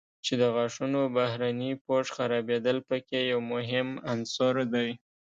چې 0.25 0.33
د 0.41 0.43
غاښونو 0.55 1.01
بهرني 1.15 1.71
پوښ 1.85 2.05
خرابېدل 2.15 2.77
په 2.89 2.97
کې 3.07 3.19
یو 3.31 3.39
مهم 3.53 3.87
عنصر 4.11 4.55
دی. 4.73 4.89